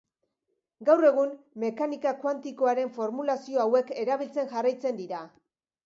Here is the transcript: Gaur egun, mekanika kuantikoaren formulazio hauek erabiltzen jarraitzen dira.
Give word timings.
Gaur 0.89 1.07
egun, 1.09 1.35
mekanika 1.65 2.15
kuantikoaren 2.25 2.91
formulazio 2.99 3.63
hauek 3.67 3.93
erabiltzen 4.07 4.55
jarraitzen 4.57 5.03
dira. 5.05 5.27